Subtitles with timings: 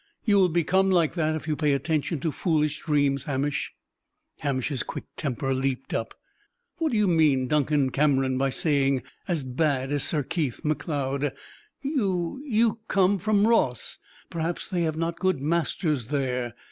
[0.25, 3.75] You will become like that if you pay attention to foolish dreams, Hamish."
[4.39, 6.15] Hamish's quick temper leaped up.
[6.77, 11.33] "What do you mean, Duncan Cameron, by saying 'as bad as Sir Keith Macleod'?
[11.83, 13.99] You you come from Ross:
[14.31, 16.55] perhaps they have not good masters there.